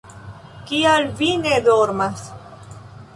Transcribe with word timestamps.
Kial 0.69 1.05
vi 1.19 1.29
ne 1.43 1.59
dormas? 1.67 2.25